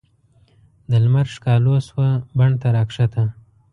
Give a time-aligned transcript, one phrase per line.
[0.89, 2.07] د لمر ښکالو شوه
[2.37, 3.23] بڼ ته راکښته